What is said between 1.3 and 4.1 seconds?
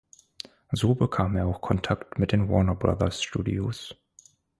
er auch Kontakt mit den Warner-Brothers-Studios.